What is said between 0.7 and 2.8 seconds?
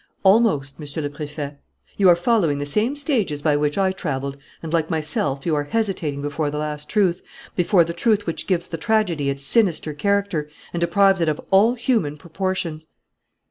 Monsieur le Préfet. You are following the